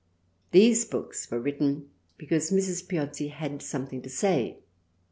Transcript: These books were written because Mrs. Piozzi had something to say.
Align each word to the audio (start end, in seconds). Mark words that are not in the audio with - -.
These 0.49 0.85
books 0.85 1.29
were 1.29 1.39
written 1.39 1.91
because 2.17 2.49
Mrs. 2.49 2.87
Piozzi 2.87 3.27
had 3.27 3.61
something 3.61 4.01
to 4.01 4.09
say. 4.09 4.57